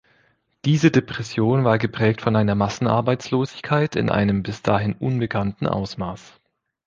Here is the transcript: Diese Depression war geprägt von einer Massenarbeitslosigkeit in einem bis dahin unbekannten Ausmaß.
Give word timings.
Diese 0.65 0.89
Depression 0.89 1.63
war 1.63 1.77
geprägt 1.77 2.21
von 2.21 2.35
einer 2.35 2.55
Massenarbeitslosigkeit 2.55 3.95
in 3.95 4.09
einem 4.09 4.41
bis 4.41 4.63
dahin 4.63 4.93
unbekannten 4.93 5.67
Ausmaß. 5.67 6.41